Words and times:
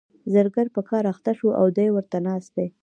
زرګر 0.33 0.65
په 0.75 0.81
کار 0.89 1.03
اخته 1.13 1.31
شو 1.37 1.47
او 1.59 1.65
دی 1.77 1.87
ورته 1.91 2.17
ناست 2.27 2.51
دی. 2.57 2.67